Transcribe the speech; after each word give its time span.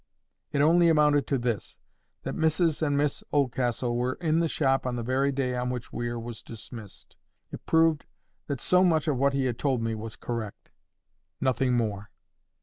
It 0.51 0.61
only 0.63 0.89
amounted 0.89 1.27
to 1.27 1.37
this, 1.37 1.77
that 2.23 2.33
Mrs 2.33 2.81
and 2.81 2.97
Miss 2.97 3.23
Oldcastle 3.31 3.95
were 3.95 4.15
in 4.15 4.39
the 4.39 4.47
shop 4.47 4.87
on 4.87 4.95
the 4.95 5.03
very 5.03 5.31
day 5.31 5.55
on 5.55 5.69
which 5.69 5.93
Weir 5.93 6.17
was 6.19 6.41
dismissed. 6.41 7.17
It 7.51 7.63
proved 7.67 8.07
that 8.47 8.59
so 8.59 8.83
much 8.83 9.07
of 9.07 9.17
what 9.17 9.33
he 9.33 9.45
had 9.45 9.59
told 9.59 9.79
me 9.79 9.93
was 9.93 10.15
correct—nothing 10.15 11.73
more. 11.77 12.09